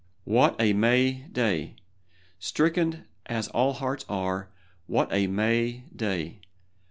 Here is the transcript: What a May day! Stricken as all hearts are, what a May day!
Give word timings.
What 0.23 0.59
a 0.59 0.73
May 0.73 1.27
day! 1.31 1.75
Stricken 2.39 3.05
as 3.27 3.49
all 3.49 3.73
hearts 3.73 4.03
are, 4.09 4.49
what 4.87 5.13
a 5.13 5.27
May 5.27 5.83
day! 5.95 6.41